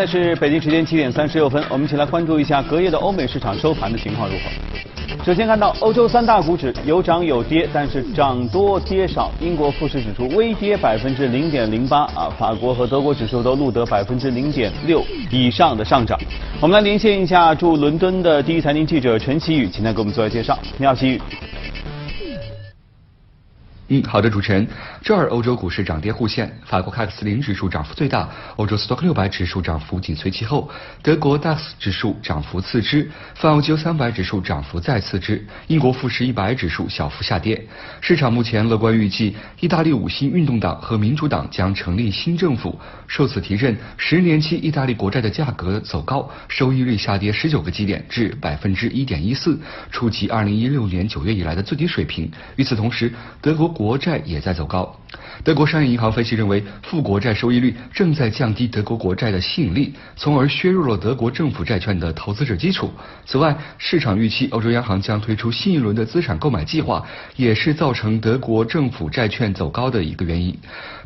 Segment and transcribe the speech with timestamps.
[0.00, 5.24] 现在是北京时间七点三十六分，我们一起来关注一下隔夜的欧美市场收盘的情况如何。
[5.26, 9.30] 首先看到欧洲三大股指有涨有跌，但是涨多跌少。
[9.40, 16.18] 英国富时指数微跌百分之零点零八啊，法国和德国指数都录得百分之零点六以上的上涨。
[16.62, 20.58] 我们来连线一下驻伦敦的第一财经记者陈奇宇，请他给我们做下介绍。
[20.78, 21.20] 你好，奇宇。
[23.92, 24.64] 嗯，好的，主持人。
[25.02, 30.70] 周二欧洲股市涨跌互现，法国 CAC 四零指数涨幅最大，欧洲 Stock 六百指数涨幅紧随其后，
[31.02, 37.66] 德国 DAX 指数涨幅次之，泛欧 Q 三百指数涨幅再次之，英国富时一百指数小幅下跌。
[38.00, 42.78] 市场目前乐观预计，意大利五星运动党和民主党将成立新政府。
[43.08, 49.58] 受此提振，十年期意大利国债的价格走高，收益率下跌十九个基点至百分之一点一四，
[49.90, 52.30] 触及二零一六年九月以来的最低水平。
[52.54, 54.99] 与此同时，德国国债也在走高。
[55.42, 62.92] 德国商业银行分析认为，负国债收益率正在降低德国国债的吸引力，从而削弱了德国政府债券的投资者基础。
[63.24, 67.04] 此外，市场预期欧洲央行将推出新一轮的资产购买计划，
[67.36, 70.56] 也是造成德国政府债券走高的一个原因。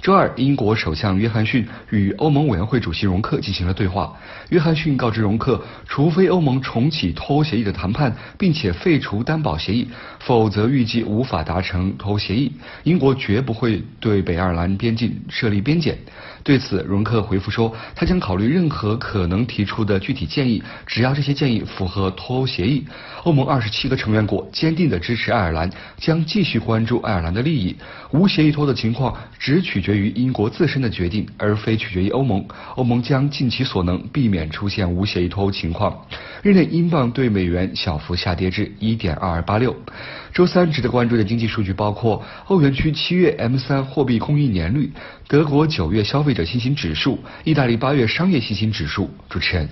[0.02, 4.12] 周二，英国首相约翰逊与欧盟委员会主席容克进行了对话。
[4.50, 9.88] 约翰逊告知容克，除非欧盟重启脱欧协议的谈判，并且废除担保协议，
[10.18, 12.52] 否则预计无法达成脱欧协议。
[12.82, 15.96] 英国绝不会对北爱尔兰边境设立边检。
[16.42, 22.84] 对此，容克回复说，他将考虑任何可能提出的具体建议，只要这些建议符合脱欧协议。
[23.22, 27.74] 欧盟二十七个成员国坚定地支持爱尔兰，将继续关注爱尔兰的利益。
[28.10, 32.46] 无协议脱的情况只取决于英国自身的决定，而非取决于欧盟。
[32.76, 36.06] 欧盟将尽其所能避免出现无协议脱欧情况。
[36.42, 39.74] 日内，英镑对美元小幅下跌至一点二二八六。
[40.34, 44.92] 周三值得关注的经济数据包括欧元区七月 M 三货币供应年率、
[45.28, 49.08] 德国九月消费者信心指数、意大利八月商业信心指数。
[49.28, 49.68] 主持人。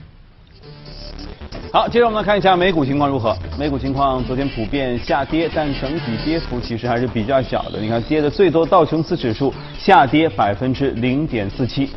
[1.72, 3.36] 好，接着我们来看一下美股情况如何。
[3.58, 7.80] 美股情况昨天普遍下跌，但整体跌幅其实还是比较小的。
[7.80, 11.90] 你看，跌的最多道琼斯指数下跌百分之零点四七。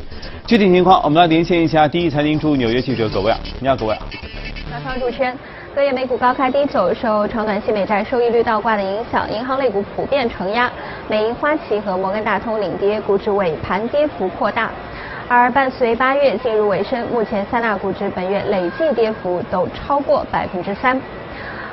[0.46, 3.38] 具体情况，我们来连线一下第一财经驻纽约记者葛维亚。
[3.60, 4.02] 你好，葛维亚。
[4.72, 5.36] 早上，主持人。
[5.76, 10.72] 隔夜美股高开低走，受长短期美债收益率倒挂的影响，银行类股普遍承压。
[11.06, 14.70] 美银、花旗和摩根大通领跌，股指尾盘跌幅扩大。
[15.28, 20.98] 而伴随八月进入尾声，目前三大股指本月累计跌幅都超过百分之三。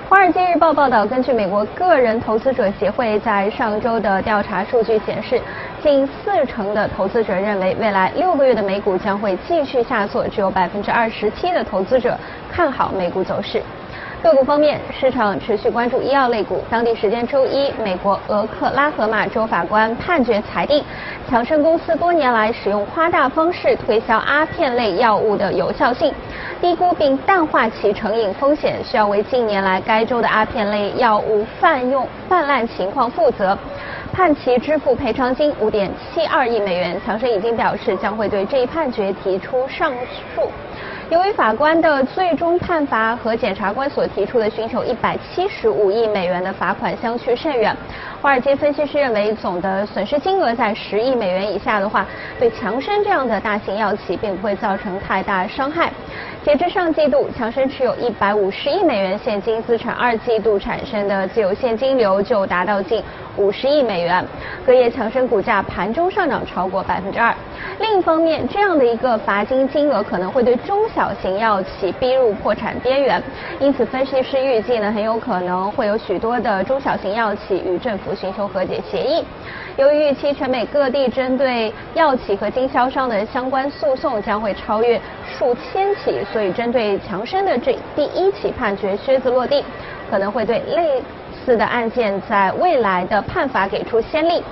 [0.09, 5.39] 华尔街日报报道，根据美国个人投资者协会在上周的调查数据显示，
[5.81, 12.17] 近四成的投资者认为未来六个月的美股将会继续下挫，只有百分之二十七的投资者
[12.51, 13.61] 看好美股走势。
[14.23, 16.63] 个股方面，市场持续关注医药类股。
[16.69, 20.81] 当地时间周一，美国俄克拉荷马州法官判决裁定，
[21.29, 26.13] 强生公司多年来使用夸大方式推销阿片类药物的有效性，
[26.61, 33.57] 低估并淡化其成瘾风险，需要为近年来该州的阿片类药物泛用泛滥情况负责，
[34.13, 37.01] 判其支付赔偿金五点七二亿美元。
[37.03, 39.91] 强生已经表示将会对这一判决提出上
[40.35, 40.51] 诉。
[41.09, 47.75] 由于法官的最终判罚和检察官所提出的寻求一百七十五亿美元的罚款相去甚远，
[48.21, 52.05] 华尔街分析师认为，总的损失金额在十亿美元以下的话，
[52.39, 55.91] 对强生这样的大型药企并不会造成太大伤害。
[56.43, 63.01] 截至上季度，强生持有一百五十亿美元现金资产，二季度产生的自由现金流就达到近
[63.37, 64.21] 五十亿美元。
[64.65, 67.33] 隔夜强生股价盘中上涨超过百分之二。
[67.79, 73.23] 另一方面，这样的一个罚金金额可能会对中小型药企逼入破产边缘，
[73.61, 79.23] 因此分析师预计呢，很有可能会有许多的中小型药企与政府寻求和解协议。
[79.75, 89.65] 由于预期全美各地针对药企和经销商的相关诉讼将会超越数千起，所以针对强生的这第一起判决靴子落地，
[90.11, 91.01] 可能会对类
[91.43, 94.43] 似的案件在未来的判罚给出先例。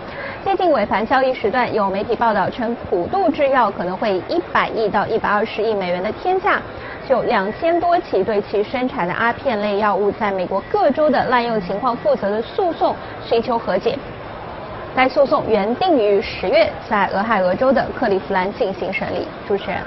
[0.43, 6.59] 接近尾盘交易时段，有媒体报道称，普渡制药可能会以一百亿到一百二十亿美元的天价，
[7.07, 13.95] 就两千多起对其生产的阿片类药物在美国各州的滥用情况负责的诉讼寻求和解。
[14.95, 19.25] 该诉讼原定于十月在俄亥俄州的克利夫兰进行审理。
[19.47, 19.77] 主持人。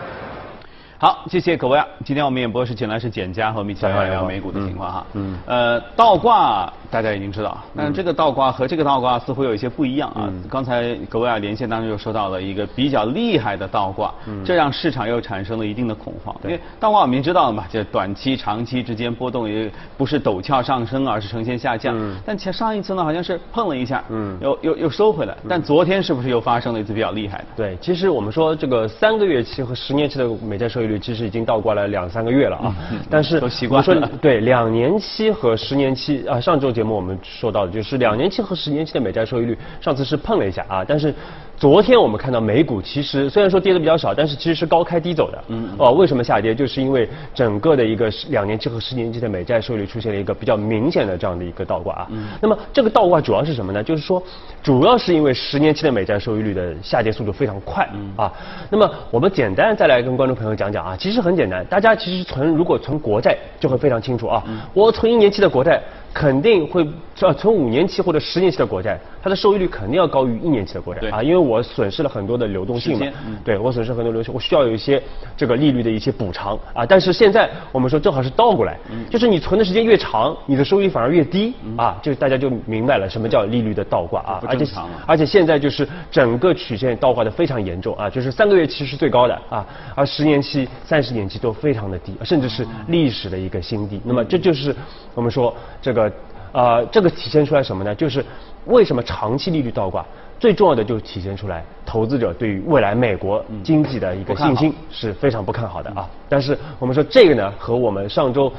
[1.04, 1.78] 好，谢谢各位。
[2.02, 5.06] 今天我们演播室请来是简家和我们一起聊一聊美股的情况哈。
[5.12, 5.38] 嗯。
[5.44, 10.32] 呃，倒挂大家已经知道，但是这个倒挂和这个倒挂似乎有一些不一样啊。
[10.48, 16.34] 刚才各位啊连线当中又说到了一个比较厉害的倒挂，嗯这让市场又产生了一定的恐慌。
[16.42, 21.94] 因为倒挂我们知道了嘛，就短期、长期之间波动也不是陡峭上升，而是呈现下降。
[21.94, 22.16] 嗯。
[22.24, 25.36] 但前上一次呢，好像是碰了一下，嗯，又又又收回来。
[25.46, 27.44] 但昨天是不是又发生了一次比较厉害的？
[27.54, 30.94] 对，其实我们说这个三个月期和十年期的美债收益率。
[30.94, 32.75] 率其实已经倒挂了两三个月了啊，
[33.11, 34.08] 但是都习惯了。
[34.23, 41.12] 对两年期和十年期啊，上周节目我们说到的就是两年期和十年期的美债收益率，上次是碰了一下啊，但是。
[41.56, 45.44] 昨天我们看到美股其实虽然说跌的比较少，但是其实是高开低走的。
[45.48, 45.68] 嗯。
[45.78, 46.54] 哦，为什么下跌？
[46.54, 52.06] 就是因为整个的一个两年期和十年期的美债收益率出现了一个比较明显的这样的一个倒挂啊。
[52.10, 52.26] 嗯。
[52.40, 53.82] 那么这个倒挂主要是什么呢？
[53.82, 54.22] 就是说，
[54.62, 57.88] 主要是因为十年期的美债收益率的下跌速度非常快。
[57.94, 58.12] 嗯。
[58.16, 58.32] 啊，
[58.68, 64.42] 那么我们简单再来跟观众朋友讲讲啊，其实很简单，大家其实存如果存国债就会非常清楚啊。
[64.48, 64.58] 嗯。
[64.74, 65.80] 我存一年期的国债。
[66.14, 66.88] 肯定会
[67.20, 73.06] 呃存五年期或者十年期的国债，它的收益率肯定要高于一年期的国债啊，因为我损失了很多的流动性嘛，
[73.44, 75.02] 对我损失很多流动性，我需要有一些
[75.37, 76.87] 这个利率的一些补偿啊。
[76.87, 78.78] 但是现在我们说正好是倒过来，
[79.11, 84.40] 就是你存的时间越长，你的收益反而越低啊，就大家就明白了什么叫利率的倒挂啊。
[84.46, 84.64] 而且
[85.06, 89.66] 而且现在就是整个曲线倒挂的非常严重啊，就是三个月期是最高的啊，
[89.96, 94.00] 而十年期、三十年期都非常的低，甚至是历史的一个新低。
[94.05, 94.75] 那么这就是
[95.12, 95.52] 我们说
[95.82, 96.03] 这个。
[96.52, 97.94] 呃，这个体现出来什么呢？
[97.94, 98.24] 就是
[98.66, 100.04] 为什么长期利率倒挂，
[100.38, 106.08] 最重要的就是体现出来，投资者对于未来美国经济的一个信心是非常不看好的啊。
[106.28, 108.52] 但是我们说这个呢，和我们上周。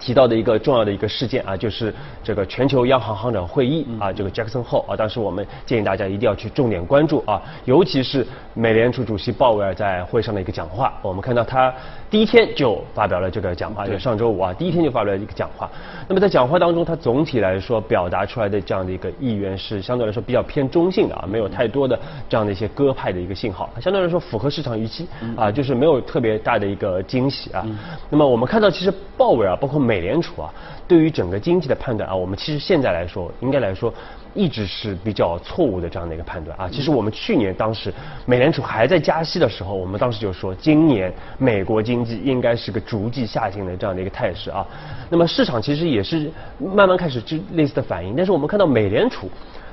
[0.00, 1.92] 提到的一个重要的一个事件啊，就是
[2.22, 8.24] 这个全球央行行长会议啊，这个 Jackson Hole 啊，当时我们建议大家一定要去重点关注啊，尤其是
[8.54, 10.94] 美联储主席鲍威尔在会上的一个讲话。
[11.02, 11.74] 我们看到他
[12.10, 15.70] 第一天就发表了这个讲话，就上周五啊，第一天就发表了一个讲话。
[16.08, 25.06] 那么在讲话当中，他总体来说表达出来的这样的一个意愿是相对来说比较偏中性的啊，没有太多的这样的一些鸽派的一个信号，相对来说符合市场预期
[25.36, 27.66] 啊，就是没有特别大的一个惊喜啊。
[28.08, 30.50] 那么我们看到其实鲍威尔包括美联储啊，
[30.86, 33.92] 对于整个经济的判断啊，我们其实现在来说，应该来说，
[34.32, 36.68] 一直是比较错误的这样的一个判断啊。
[36.70, 37.92] 其实我们去年当时
[38.24, 44.66] 美联储还在加息的时候，我们当时就说，今年美国经济应该是个逐季下行的这样的一个态势啊。
[45.10, 49.30] 那么市场其实也是慢慢开始就类似的反应，但是我们看到美联储，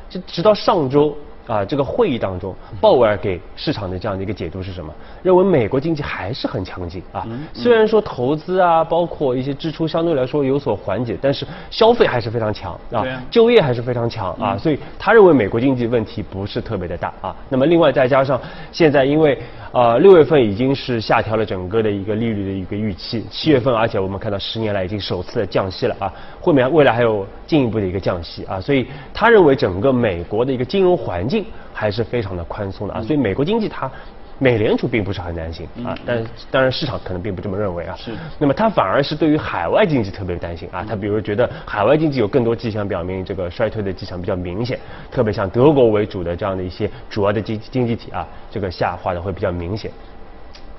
[0.09, 1.15] 就直到上周。
[1.47, 4.93] 啊，这个会议当中，鲍威尔给市场的这样的一个解读是什么？
[5.21, 17.35] 认为美国经济还是很强劲啊，虽然说投资啊，包括一些支出相对来说有所缓解，但是消费还是非常强啊，就业还是非常强啊，所以他认为美国经济问题不是特别的大啊。
[17.49, 19.37] 那么另外再加上现在因为
[19.71, 26.11] 呃六月份已经是下调了整个的一个利率的一个预期，七月份而且我们看到十年来已经首次的降息了啊，
[26.41, 31.34] 后面未来还有进一步的一个降息啊，所以他认为整个美国的一个金融环境。
[31.73, 33.89] 还是非常的宽松的啊，所以美国经济它，
[34.37, 37.95] 美联储并不是很担心啊，但当然市场可能并不这么认为啊。
[37.97, 38.11] 是。
[38.37, 44.79] 那么它反而是对于海外经济特别担心啊，它比如觉得海外经济有更多迹象表明这个衰退的迹象比较明显，
[45.09, 49.89] 特别像德国为主的这样的一些主要的经经济体啊，这个下滑的会比较明显。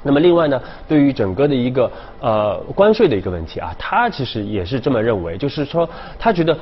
[0.02, 5.88] 那么另外呢，对于整个的一个呃关税的一个问题啊，他其实也是这么认为，就是说
[6.18, 6.56] 他觉得。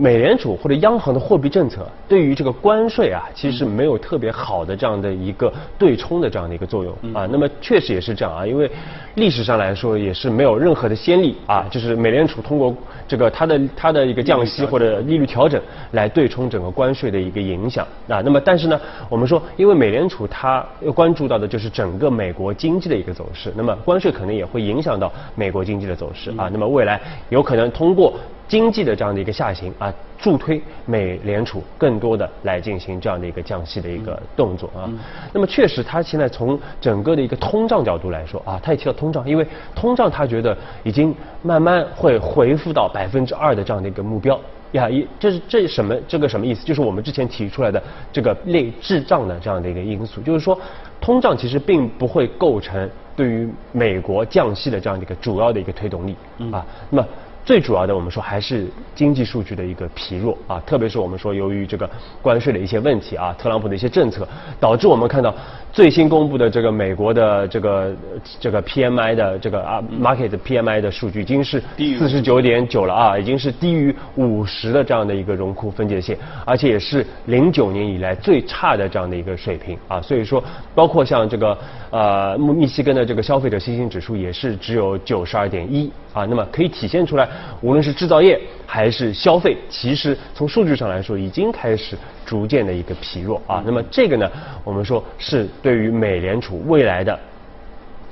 [0.00, 7.28] 美联储或者央行的货币政策对于这个关税啊，其实没有特别好的这样的一个对冲的这样的一个作用啊。
[7.30, 8.70] 那么确实也是这样啊，因为
[9.16, 12.74] 历史上来说也是没有任何的先例啊，就是美联储通过
[13.06, 18.22] 这个它的它的一个降息或者利率调整来对冲整个关税的一个影响啊。
[18.24, 18.80] 那么但是呢，
[19.10, 20.64] 我们说因为美联储它
[20.94, 26.48] 关注到的就是整个美国经济的一个走势，那么关税可能也会影响到美国经济的走势啊。
[26.50, 28.14] 那么未来有可能通过。
[28.50, 34.90] 经济的这样的一个下行啊，助推美联储更多的来进行这样的一个降息的一个动作啊。
[35.32, 44.36] 那么确实，它现在从整个的一个通胀角度来说啊，他也提到通胀，因为通胀他觉得已经慢慢会回复到百分之二的这样的一个目标
[44.72, 44.90] 呀。
[44.90, 46.66] 一这是这什么这个什么意思？
[46.66, 47.80] 就是我们之前提出来的
[48.12, 50.58] 这个类滞胀的这样的一个因素，就是说
[51.00, 56.16] 通胀其实并不会构成对于美国降息的这样的一个主要的一个推动力
[56.50, 56.66] 啊。
[56.90, 57.06] 那么。
[57.50, 61.90] 最主要的，我们说还是经济数据的一个疲弱啊，特别是我们说由于这个
[62.22, 64.24] 关税的一些问题啊，特朗普的一些政策，
[64.60, 65.34] 导致我们看到
[65.72, 67.96] 最新公布的这个美国的这个
[68.40, 71.62] 这个 PMI 的这个啊 market PMI 的数据已经是
[71.98, 80.42] 四十九点九了啊，已经是低于五十的这样的一个荣枯分界线，而且也是零九年以来最差的这样的一个水平啊，所以说
[80.74, 81.56] 包括像这个
[81.90, 87.28] 呃密西根的这个消费者信心指数也是只有九十二点一啊，那么可以体现出来。
[87.60, 91.96] 无论是制造业还是消费，其实从数据上来说，已经开始
[92.26, 93.62] 逐渐的一个疲弱啊。
[93.64, 94.28] 那么这个呢，
[94.64, 97.18] 我们说是对于美联储未来的。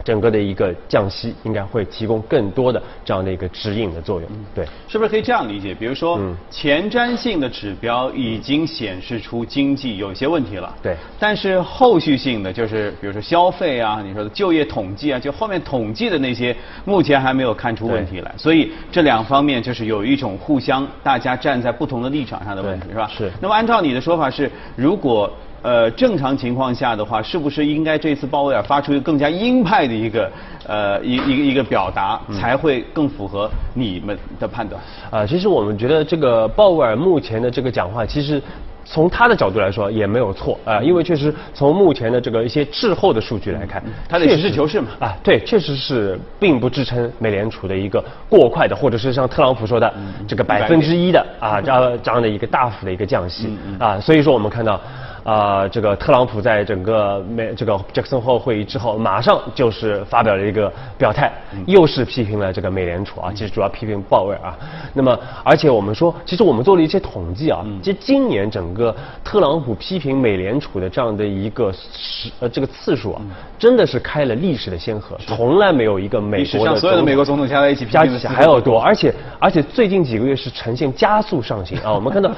[0.04, 4.30] 整个的一个降息应该会提供更多的这样的一个指引的作用。
[4.54, 5.74] 对，是不是可以这样理解？
[5.74, 10.74] 比如说，前瞻性的指标已经显示出经济有些问题了。
[10.82, 10.96] 对。
[11.18, 18.32] 但是后续性的，就是比如说消费啊，你说的就业统计啊，就后面统计的那些，目前还没有看出问题来。
[18.38, 23.10] 所以这两方面就是有一种互相大家站在不同的立场上的问题，是吧？
[23.12, 23.30] 是。
[23.42, 25.30] 那么按照你的说法是，如果
[25.62, 30.30] 呃正常情况下的话，是不是应该这次鲍威尔发出一个更加鹰派的一个
[30.66, 34.80] 呃一一个一个表达，才会更符合你们的判断？
[35.10, 38.42] 啊，其实我们觉得这个鲍威尔目前的这个讲话，其实。
[38.90, 49.92] 从他的角度来说也没有错啊，因为确实从目前的这个一些滞后的数据来看，他得实事求是嘛啊，对，确实是并不支撑美联储的一个过快的，或者是像特朗普说的
[50.26, 54.80] 这个百分之一的啊这样这样的一个大幅的一个降息啊，所以说我们看到。
[55.28, 61.30] 啊，这个特朗普在整个美这个杰克森霍会议之后，马上就是发表了一个表态，
[61.66, 64.56] 又是批评了这个美联储啊，其实主要批评鲍威尔啊。
[64.94, 73.20] 那么，而且我们说，其实我们做了一些统计啊，其实今年整个特朗普批评美联储的这样的一个时呃这个次数啊，
[73.58, 82.30] 真的是开了历史的先河，从来没有一个美国的所有的美国总统加在一起加起还要多，而且而且最近几个月是呈现加速上行啊，我们看到。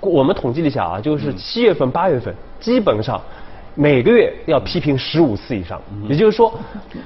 [0.00, 3.20] 我们统计了一下啊，就是七月份、八月份，基本上
[3.74, 6.52] 每个月要批评十五次以上，也就是说，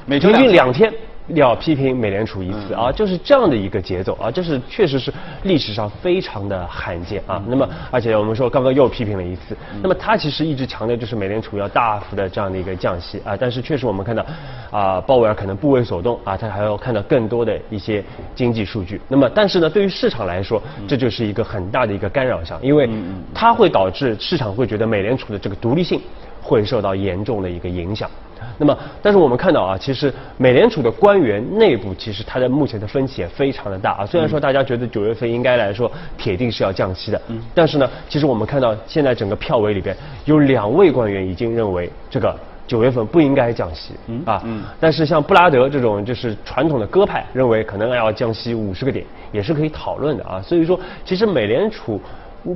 [0.06, 0.92] 平均两天。
[1.28, 5.12] 要批评美联储一次啊，就是这样的一个节奏啊，这是确实是
[5.44, 7.42] 历史上非常的罕见啊。
[7.46, 14.26] 那么，而且我们说刚刚又批评了一次，那么他其实一直强调就是美联储要大幅的这样的一个降息啊，但是确实我们看到
[14.70, 19.00] 啊，鲍威尔可能不为所动啊，他还要看到更多的一些经济数据。
[19.08, 22.90] 那么，但是呢，对于市场来说，这就是一个很大的一个干扰项，因为
[23.32, 26.00] 它会导致市场会觉得美联储的这个独立性
[26.42, 28.10] 会受到严重的一个影响。
[28.58, 34.06] 那么，但是我们看到啊，其实美联储的官员内部其实它的目前的分歧也非常的大啊。
[34.06, 42.34] 虽然说大家觉得九月份应该来说铁定是要降息的，嗯，但是呢，其实我们看到现在整个票委里边有两位官员已经认为这个
[42.66, 50.40] 九月份不应该降息，嗯啊，嗯，但是像布拉德这种就是传统的鸽派认为可能要降息五十个点也是可以讨论的啊。
[50.40, 52.00] 所以说，其实美联储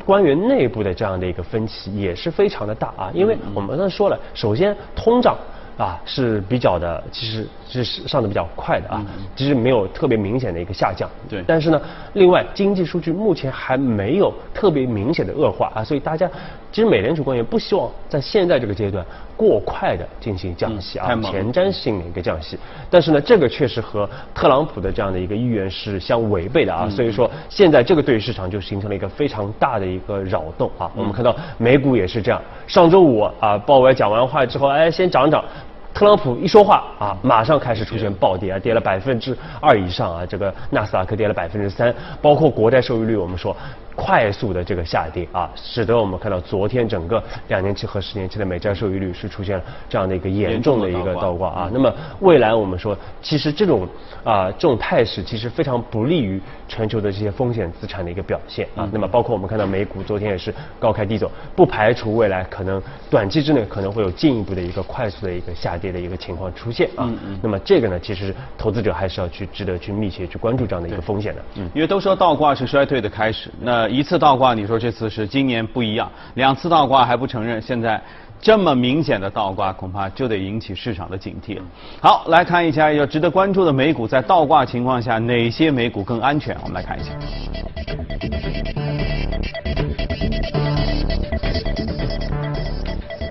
[0.04, 3.10] 官员内部的这样的一个分歧也是非常的大啊。
[3.12, 5.36] 因为我们刚才说了，首先通胀。
[5.76, 9.04] 啊，是比较的，其实是上的比较快的啊，
[9.34, 11.08] 其实没有特别明显的一个下降。
[11.28, 11.44] 对。
[11.46, 11.80] 但是呢，
[12.14, 16.26] 另外经济数据目前还没有特别明显的恶化啊，所以大家
[16.72, 19.04] 其实美联储官员不希望在现在这个阶段
[19.36, 22.58] 过快的进行降息啊，前瞻性的一个降息。
[22.88, 30.90] 但是呢，这个确实和特朗普的这样的一个意愿是相违背的啊，所以说现在这个对于市场就形成了一个非常大的一个扰动啊。
[30.96, 35.44] 我们看到美股也是这样，上周五啊，鲍威尔讲完话之后，哎，先涨涨。
[35.92, 43.56] 特朗普一说话啊，马上开始出现暴跌啊，跌了百分之二以上啊，这个纳斯达克跌了百分之三，包括国债收益率，我们说。
[43.96, 51.70] 快速的这个下跌啊，使得我们看到昨天整个两年期和十年期的美债收益率是出现了这样的一个严重的一个倒挂啊。
[51.72, 53.88] 那么未来我们说，其实这种
[54.22, 56.38] 啊这种态势其实非常不利于
[56.68, 58.86] 全球的这些风险资产的一个表现啊。
[58.92, 67.10] 那么包括我们看到美股昨天也是高开低走，不排除未来可能短期之内可能会有进一步的一个快速的一个下跌的一个情况出现啊。
[67.40, 71.42] 那么这个呢，其实投资者还是要去值得去密切去关注这样的一个风险的。
[71.54, 73.85] 嗯，因为都说倒挂是衰退的开始，那。
[73.88, 78.00] 一次倒挂，你说这次是今年不一样；两次倒挂还不承认，现在
[78.40, 81.62] 这么明显的倒挂，恐怕就得引起市场的警惕了。
[82.00, 86.56] 好，来看一下要值得关注的美股，在倒挂情况下，哪些美股更安全？
[86.62, 87.12] 我们来看一下。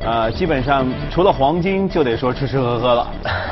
[0.07, 3.07] 呃，基本上除了黄金，就得说吃吃喝喝了。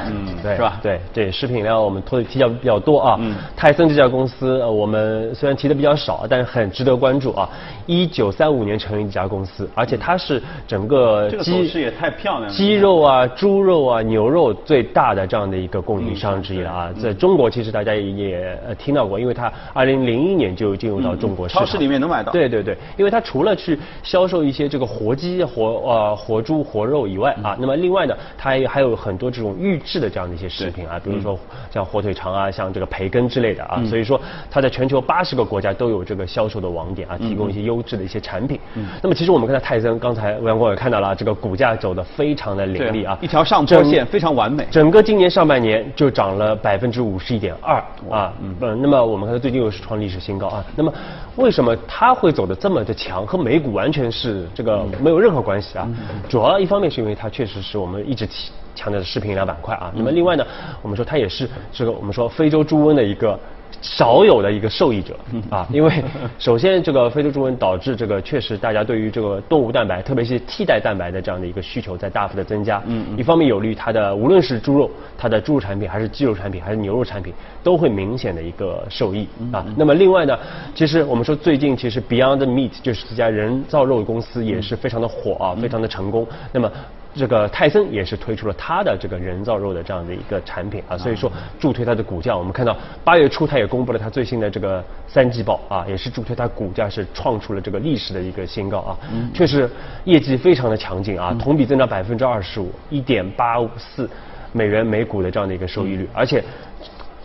[0.06, 0.80] 嗯，对，是吧？
[0.84, 3.18] 对，对，食品饮料我们拖的提较比较多啊。
[3.20, 3.34] 嗯。
[3.56, 7.50] 泰森这家公司，我们虽然提的比较少，但是很值得关注啊。
[7.86, 12.50] 一九三五年成立一家公司，而且它是整个鸡也太漂亮了。
[12.50, 16.90] 鸡肉啊、猪肉啊、牛肉最大的这样的一个供应商之一了啊。
[17.02, 21.66] 在中国，其实大家也听到过，因为它二零零一年就进入到中国市场。
[21.66, 22.32] 超市里面能买到。
[22.32, 31.38] 对对对，因为它除了去销售一些这个活鸡、活呃活猪、活肉以外啊，那么另外呢，它还有很多这种预制的这样的一些食品啊，比如说
[31.72, 33.80] 像火腿肠啊、像这个培根之类的啊。
[33.86, 37.84] 所以说，它在全球八十个国家都有这个销售的网点啊，提供一些优。
[37.84, 47.76] 质的一些产品，嗯，那么其实我们看到泰森，刚才欧阳光也看到了，这个股价走的非常的凌厉啊，一条上坡线非常完美，整个今年上半年就涨了百分之五十一点二
[48.10, 50.94] 啊，嗯，那么我们看到最近又是创历史新高啊，那么
[51.36, 53.28] 为什么它会走的这么的强？
[53.28, 55.86] 和美股完全是这个没有任何关系啊，
[56.30, 59.92] 主要一方面是因为它确实是我们一直提强调的食品饮料板块啊。
[59.96, 60.46] 那么另外呢，
[60.82, 63.40] 我们说它也是这个我们说非洲猪瘟的一个。
[63.82, 65.14] 少有的一个受益者
[65.50, 65.92] 啊，因为
[66.40, 72.82] 首先这个非洲猪瘟导致这个确实大家对于这个动物蛋白，特别是替代蛋白的这样的一个需求在大幅的增加。
[72.86, 79.66] 嗯，一方面有利于它的无论是猪肉、它的猪肉产品，还是鸡肉产品，还是牛肉产品，都会明显的一个受益啊。
[79.76, 80.38] 那么另外呢，
[80.74, 86.26] 其实我们说最近其实 Beyond Meat 就是这家人造肉公司也是非常的火啊，非常的成功。
[86.54, 86.72] 那么。
[87.16, 92.36] 这个泰森也是推出了它的这个人造肉的这样的一个产品啊，所以说助推它的股价。
[92.36, 98.98] 我们看到八月初它也公布了它最新的这个三季报啊，也是助推它股价是创出了这个历史的一个新高啊，
[99.34, 99.70] 确实
[100.06, 104.10] 业绩非常的强劲啊，同比增长百分之二十五，一点八五四
[104.52, 106.44] 美元每股的这样的一个收益率，而且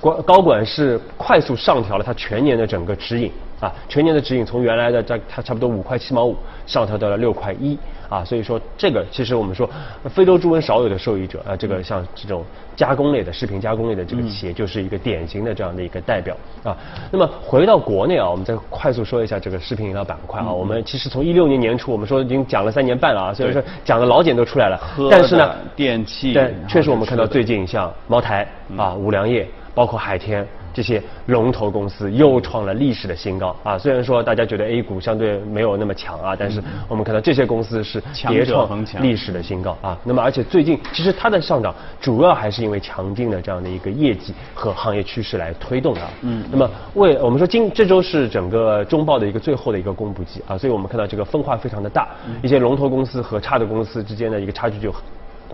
[0.01, 7.79] 管高管是快速上调了它全年的整个指引啊，全年的指引从原来的在它差不多五块七毛五上调到了六块一。
[8.09, 9.69] 啊，所以说这个其实我们说
[10.11, 16.77] 非洲猪瘟少有的受益者啊，这个像这种加工类的食品加工类的这个企业就是一个典型的这样的一个代表啊。
[17.11, 20.51] 那么回到国内啊，我们再快速说一下这个食品饮料板块啊。
[20.51, 24.81] 我们其实从一六年年初，我们说已经讲了三年半了啊，所以说讲的老茧都出来了。
[25.11, 28.47] 但是呢，电器，对，确实我们看到最近像茅台
[28.77, 30.47] 啊、五粮液，包括海天。
[30.79, 33.77] 这些龙头公司又创了历史的新高啊！
[33.77, 39.99] 虽然说大家觉得 A 股相对没有那么强啊，但是我们看到这些公司是叠创历史的新高啊。
[40.05, 46.01] 那么而且最近其实它的上涨主要还是因为强劲的这样的一个业绩和行业趋势来推动的。
[46.21, 46.45] 嗯。
[46.49, 52.07] 那么为我们说今这周是整个中报的一个最后的一个公布季啊，所以我们看到这个分化非常的大，
[52.41, 54.95] 一些龙头公司和差的公司之间的一个差距就。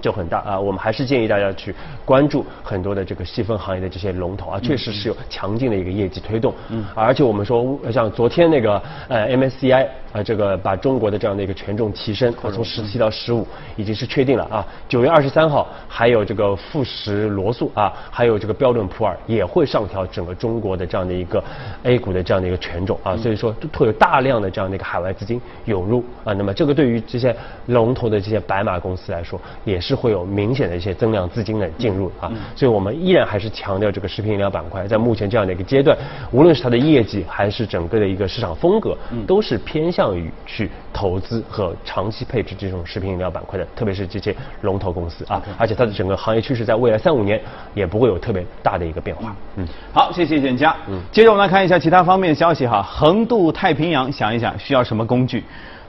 [0.00, 1.74] 就很大啊，我们还是建议大家去
[2.04, 6.54] 关注很多的这个细分行业的这些龙头啊，确实是有强劲的一个业绩推动。
[6.70, 13.44] 嗯，而且我们说像昨天那个呃 MSCI 啊，这个把中国的这样的一个权重提升，从十七到十五
[13.74, 14.64] 已经是确定了啊。
[14.88, 21.42] 九月二十三号还有这个富时罗素啊，还有这个标准普尔也会上调整个中国的这样的一个
[21.82, 26.32] A 股的这样的一个权重啊，所以说会有大量的这样的一个海外资金涌入啊。
[26.32, 27.34] 那么这个对于这些
[27.66, 29.94] 龙头的这些白马公司来说也是。
[30.04, 35.96] 会有明显的一些增量资金的进入啊，所以我们依然还是强调这个食品饮料板块，在目前这样的一个阶段，
[36.30, 38.94] 无论是它的业绩还是整个的一个市场风格，
[39.26, 47.40] 都是偏向于去投资和长期配置这种食品饮料板块的，特别是这些龙头公司啊，而且它的整个行业趋势在未来三五年
[47.72, 49.34] 也不会有特别大的一个变化。
[49.56, 50.74] 嗯，好，谢谢简佳。
[50.88, 55.44] 嗯，接着我们来看一下其他方面的消息哈，横渡太平洋，想一想需要什么工具？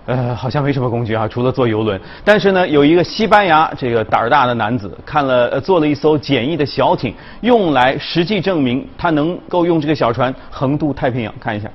[0.08, 2.00] 呃，好像没什么工具啊，除了坐游轮。
[2.24, 11.34] 但是呢，有一个西班牙这个胆儿大的男子，看了呃，做了一艘简易的小艇，用来实际证明他能够用这个小船横渡太平洋。
[11.40, 11.68] 看一下。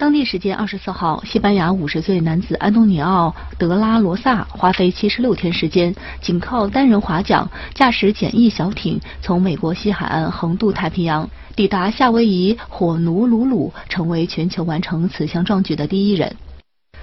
[0.00, 16.34] 当地时间二十四号，西班牙五十岁男子安东尼奥·德拉罗萨花费七十六天时间，仅靠单人划桨，驾驶简易小艇，从美国西海岸横渡太平洋，抵达夏威夷火奴鲁鲁，成为全球完成此项壮举的第一人。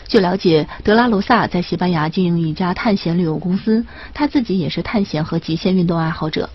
[0.07, 6.49] 据了解，德拉罗萨在西班牙经营一家探险旅游公司，他自己也是探险和极限运动爱好者。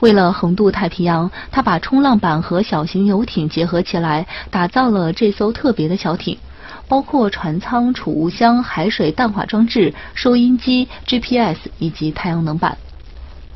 [0.00, 6.38] 为了横渡太平洋，他把冲浪板和小型游艇结合起来，打造了这艘特别的小艇，
[6.86, 12.76] 包括船舱、储物箱、海水淡化装置、收音机、GPS 以及太阳能板。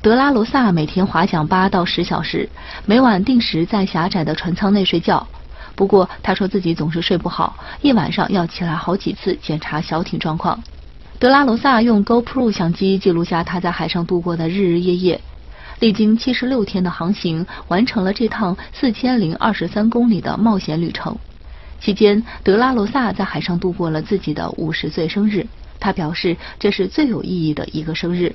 [0.02, 2.48] 德拉罗萨每天划桨八到十小时，
[2.86, 5.26] 每晚定时在狭窄的船舱内睡觉。
[5.74, 10.58] 不过，他说自己总是睡不好，一晚上要起来好几次检查小艇状况。
[11.18, 15.20] 德拉罗萨用 GoPro 相机记录下他在海上度过的日日夜夜，
[15.80, 21.16] 历经七十六天的航行，完成了这趟四千零二十三公里的冒险旅程。
[21.80, 25.46] 期间，德拉罗萨在海上度过了自己的五十岁生日，
[25.80, 28.34] 他表示这是最有意义的一个生日。